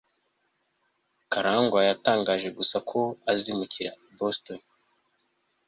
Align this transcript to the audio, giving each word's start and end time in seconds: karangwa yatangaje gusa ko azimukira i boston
karangwa 1.31 1.79
yatangaje 1.89 2.47
gusa 2.57 2.77
ko 2.89 2.99
azimukira 3.31 3.91
i 4.11 4.13
boston 4.19 4.59